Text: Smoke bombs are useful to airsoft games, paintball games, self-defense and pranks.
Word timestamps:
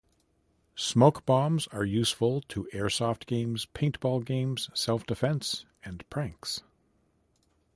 Smoke 0.73 1.27
bombs 1.27 1.67
are 1.67 1.85
useful 1.85 2.41
to 2.47 2.67
airsoft 2.73 3.27
games, 3.27 3.67
paintball 3.67 4.25
games, 4.25 4.67
self-defense 4.73 5.63
and 5.85 6.09
pranks. 6.09 6.63